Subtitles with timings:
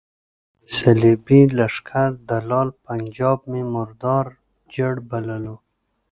[0.61, 4.25] د صلیبي لښکر دلال پنجاب مې مردار
[4.73, 5.55] جړ بللو.